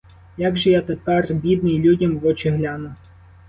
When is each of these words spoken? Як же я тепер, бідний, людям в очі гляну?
Як 0.37 0.57
же 0.57 0.69
я 0.69 0.81
тепер, 0.81 1.33
бідний, 1.33 1.79
людям 1.79 2.17
в 2.17 2.25
очі 2.25 2.49
гляну? 2.49 2.95